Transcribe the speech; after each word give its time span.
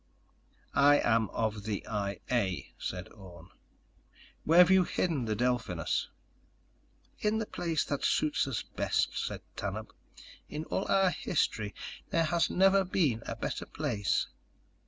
"I 0.73 0.97
am 0.99 1.29
of 1.29 1.61
the 1.65 1.87
I 1.87 2.21
A," 2.31 2.73
said 2.79 3.07
Orne. 3.09 3.49
"Where've 4.45 4.71
you 4.71 4.83
hidden 4.83 5.25
the 5.25 5.35
Delphinus?" 5.35 6.07
"In 7.19 7.37
the 7.37 7.45
place 7.45 7.83
that 7.85 8.03
suits 8.03 8.47
us 8.47 8.63
best," 8.63 9.15
said 9.15 9.41
Tanub. 9.55 9.91
"In 10.49 10.65
all 10.65 10.91
our 10.91 11.11
history 11.11 11.75
there 12.09 12.23
has 12.25 12.49
never 12.49 12.83
been 12.83 13.21
a 13.27 13.35
better 13.35 13.67
place." 13.67 14.25